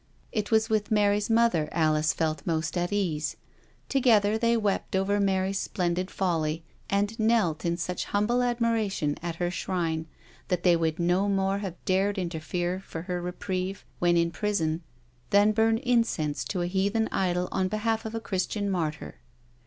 [0.31, 3.35] It was with Mary's mother Alice felt most at ease;
[3.87, 9.51] together they wept over Mary's splendid folly, and knelt in such humble admiration at her
[9.51, 10.07] shrine
[10.47, 14.81] that they would no more have dared interfere for her reprieve, when in prison,
[15.29, 19.17] than burn incense to a heathen idol on behalf of a Christian martyr.